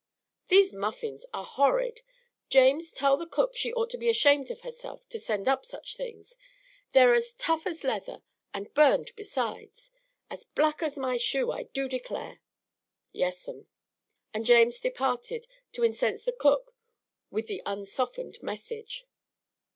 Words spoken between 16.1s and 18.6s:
the cook with the unsoftened